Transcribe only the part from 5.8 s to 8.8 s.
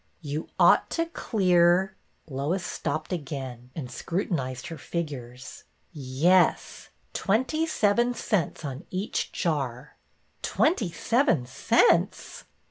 y e e s, twenty seven cents